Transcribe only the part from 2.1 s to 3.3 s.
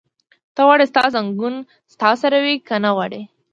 سره وي؟ که نه غواړې؟